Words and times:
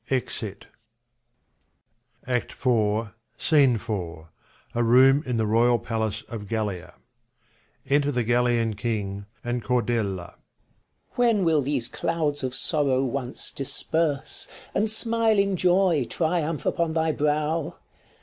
SCENE 0.07 0.55
IV. 2.25 3.89
A 4.73 4.83
room 4.83 5.23
in 5.27 5.37
the 5.37 5.45
royal 5.45 5.77
palace 5.77 6.23
of 6.27 6.47
Gallia. 6.47 6.95
Enter 7.87 8.11
the 8.11 8.23
Gallian 8.23 8.75
king, 8.75 9.27
and 9.43 9.63
Cordelia. 9.63 10.33
King. 10.33 10.35
When 11.13 11.43
will 11.43 11.61
these 11.61 11.87
clouds 11.87 12.43
of 12.43 12.55
sorrow 12.55 13.03
once 13.03 13.51
disperse, 13.51 14.47
And 14.73 14.89
smiling 14.89 15.55
joy 15.55 16.05
triumph 16.09 16.65
upon 16.65 16.93
thy 16.93 17.11
brow 17.11 17.75